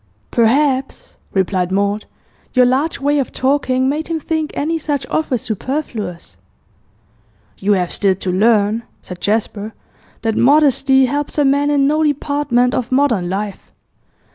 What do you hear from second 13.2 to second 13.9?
life.